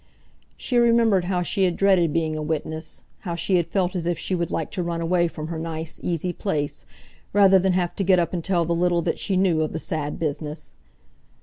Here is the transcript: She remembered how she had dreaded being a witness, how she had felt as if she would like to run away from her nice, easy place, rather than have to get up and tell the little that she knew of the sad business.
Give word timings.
She 0.57 0.77
remembered 0.77 1.25
how 1.25 1.43
she 1.43 1.61
had 1.65 1.77
dreaded 1.77 2.11
being 2.11 2.35
a 2.35 2.41
witness, 2.41 3.03
how 3.19 3.35
she 3.35 3.57
had 3.57 3.67
felt 3.67 3.95
as 3.95 4.07
if 4.07 4.17
she 4.17 4.33
would 4.33 4.49
like 4.49 4.71
to 4.71 4.81
run 4.81 4.99
away 4.99 5.27
from 5.27 5.49
her 5.49 5.59
nice, 5.59 5.99
easy 6.01 6.33
place, 6.33 6.87
rather 7.33 7.59
than 7.59 7.73
have 7.73 7.95
to 7.97 8.03
get 8.03 8.17
up 8.17 8.33
and 8.33 8.43
tell 8.43 8.65
the 8.65 8.73
little 8.73 9.03
that 9.03 9.19
she 9.19 9.37
knew 9.37 9.61
of 9.61 9.73
the 9.73 9.77
sad 9.77 10.17
business. 10.17 10.73